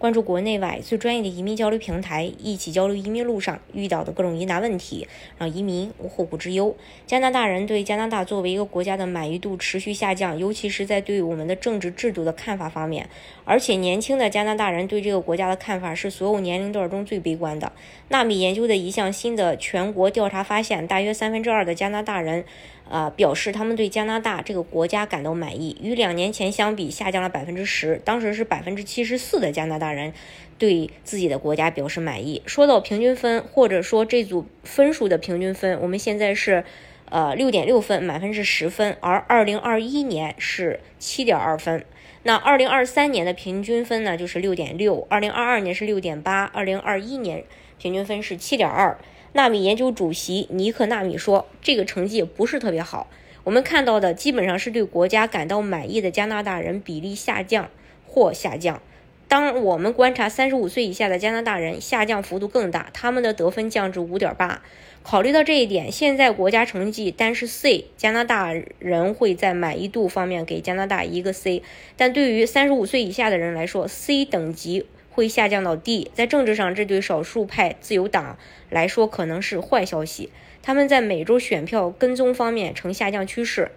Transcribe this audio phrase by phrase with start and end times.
[0.00, 5.06] 关注国内外最专业的移民交流平台，一起交流移民路上遇到的各种疑难问题，
[5.36, 6.74] 让移民无后顾之忧。
[7.06, 13.08] 加拿大人对加拿大作为一个国家的满意度持续下降，尤其是在对我们的政治制度的看法方面，
[13.44, 14.20] 而且年轻。
[14.20, 17.72] 的加拿大人对这个国家的看法是所有年龄段中最悲观的。
[18.08, 22.44] 纳米研究的一项新的全国调查发现，大约三分之二的加拿大人，
[22.90, 28.02] 啊，表示他们对加拿大这个国家感到满意，与两年前相比下降了百分之十。
[28.04, 30.12] 当时是百分之七十四的加拿大人
[30.58, 32.42] 对自己的国家表示满意。
[32.46, 36.64] 说到平均分，或者说这组分数的平均分，我们现在是，
[37.10, 41.84] 呃，六点六分，满分是十分，而二零二一年是七点二分。
[42.22, 47.44] 那二零二三年的平均分呢，就是六点六；二零二二年是六点八；二零二一年
[47.78, 48.96] 平均分是七点二。
[49.32, 53.08] 纳米研究主席尼克纳米说，这个成绩不是特别好。
[53.42, 57.70] 我们看到的基本上是对国家感到满意的加拿大人比例下降
[58.06, 58.82] 或下降。
[59.26, 64.60] 当我们观察三十五岁以下的加拿大人，下降幅度更大，他们的得分降至五点八。
[65.02, 71.62] 考虑到这一点，现在国家成绩单是 C，加拿大人会在满意度方面给加拿大一个 C，
[71.96, 76.10] 但对于三十五岁以下的人来说，C 等级会下降到 D。
[76.14, 78.36] 在政治上，这对少数派自由党
[78.68, 80.30] 来说可能是坏消息，
[80.62, 83.72] 他们在每周选票跟踪方面呈下降趋势。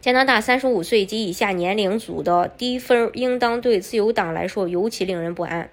[0.00, 5.68] 加拿大三十五岁及以下年龄组的低分，应当对自由党来说尤其令人不安。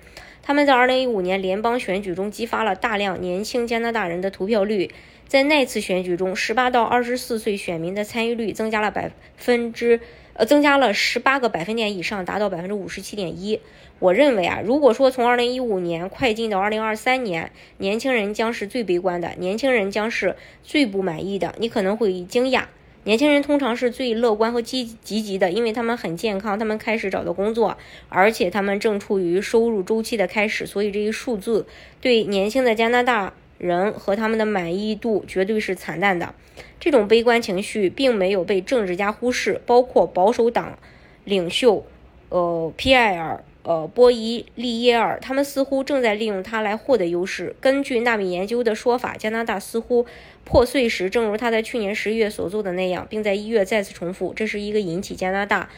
[0.45, 4.91] 他们在2015年联邦选举中激发了大量年轻加拿大人的投票率，
[5.25, 10.01] 在那次选举中，18到24岁选民的参与率增加了百分之，
[10.33, 13.61] 呃，增加了18个百分点以上，达到百分之五十七点一。
[13.99, 22.65] 我认为啊，如果说从2015年快进到2023年，年轻人将是最悲观的，年轻人将是最不满意的，你可能会惊讶。
[23.05, 27.77] 年轻人通常是最乐观和积积极的，因为他们很健康，他们开始找到工作，
[28.07, 31.65] 而且他们正处于收入周期的开始，所以这一数字
[31.99, 36.33] 对年轻的加拿大人和他们的满意度绝对是惨淡的。
[36.79, 40.77] 这种悲观情绪并没有被政治家忽视，包括保守党
[41.25, 41.85] 领袖，
[42.29, 43.43] 呃，皮埃尔。
[43.63, 47.55] 呃，波伊利耶尔，他们似乎正在利用它来获得优势。
[47.61, 50.05] 根据纳米研究的说法，加拿大似乎
[50.43, 54.33] 破碎时，正如他在去年十一月所做的那样，并在一月再次重复。
[54.33, 55.69] 这是一个引起加拿大，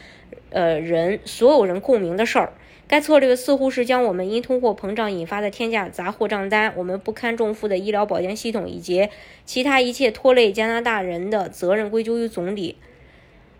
[0.50, 2.52] 呃人所有人共鸣的事儿。
[2.88, 9.08] 该策略似乎是将我们因通货膨胀引发的天价杂货账单、我们不堪重负的医疗保健系统以及
[9.44, 12.76] 其他一切拖累加拿大人的责任归咎于总理。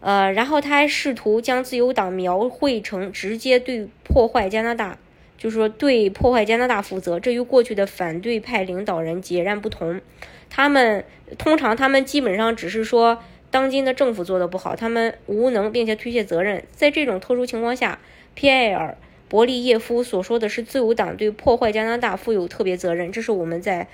[0.07, 4.97] 呃，然后他还试图将自由党描绘成直接对破坏加拿大，
[5.37, 10.01] 就是说对破坏加拿大负责，这与过去的反对派领导人截然不同。
[10.49, 11.05] 他们
[11.37, 13.19] 通常他们基本上只是说
[13.51, 16.63] 当今的政府做的不好，他们无能，并且推卸责任。
[16.71, 17.99] 在这种特殊情况下，
[18.35, 18.97] 皮埃尔·
[19.29, 23.89] 博利耶夫所说的是自由党对破坏加拿大负有特别责任，这是我们在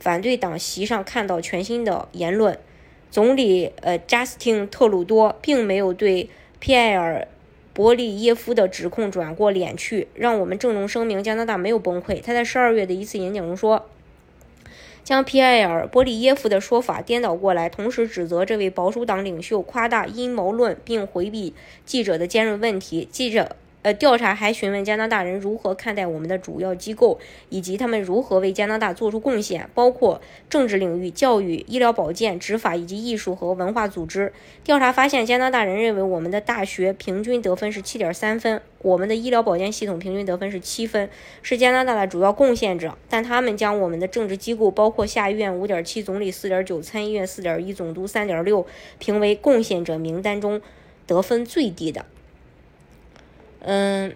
[0.00, 2.58] 反对党席上看到全新的言论。
[3.16, 6.28] 总理呃，贾斯汀特鲁多并没有对
[6.58, 7.20] 皮埃尔·
[7.72, 10.08] 博利耶夫的指控转过脸去。
[10.12, 12.20] 让我们郑重声明，加拿大没有崩溃。
[12.20, 13.86] 他在十二月的一次演讲中说，
[15.02, 21.54] 将皮埃尔·博利耶夫的说法颠倒过来，同时指责这位保守党领袖夸大阴谋论，并回避
[21.86, 23.08] 记者的尖锐问题。
[23.10, 23.56] 记者。
[23.86, 27.20] 呃，调查还询问加拿大人如何看待我们的主要机构，
[27.50, 30.20] 以及他们如何为加拿大做出贡献，包括
[30.50, 34.32] 政治领域、教育、医疗保健、执法以及艺术和文化组织。
[34.64, 41.08] 调查发现，加拿大人认为我们的大学平均得分是七点三分，我们的医疗保健系统平均得分是七分，
[41.42, 42.98] 是加拿大的主要贡献者。
[43.08, 48.66] 但他们将我们的政治机构，包括下议院五点七、总理四点九、参议院四点一、总督三点六，
[48.98, 50.60] 评为贡献者名单中
[51.06, 52.04] 得分最低的。
[53.60, 54.14] 嗯，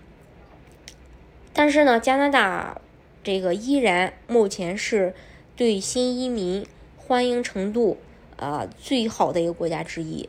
[1.53, 2.80] 但是呢，加拿大
[3.22, 5.15] 这个依然目前是
[5.56, 6.66] 对新移民
[6.97, 7.98] 欢迎程度
[8.36, 10.28] 啊最好的一个国家之一，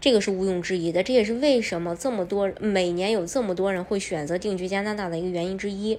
[0.00, 1.02] 这个是毋庸置疑的。
[1.02, 5.98] 这也是为什么这么多每年有这么多人会选择定居加拿大的一个原因之一。